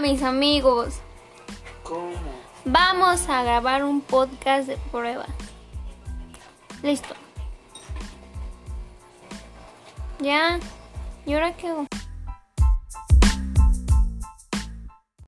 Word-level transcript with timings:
mis 0.00 0.22
amigos. 0.22 0.94
¿Cómo? 1.82 2.12
Vamos 2.64 3.28
a 3.28 3.42
grabar 3.42 3.84
un 3.84 4.00
podcast 4.00 4.68
de 4.68 4.76
prueba. 4.90 5.26
Listo. 6.82 7.14
Ya. 10.20 10.58
¿Y 11.26 11.34
ahora 11.34 11.56
qué 11.56 11.68
hago? 11.68 11.86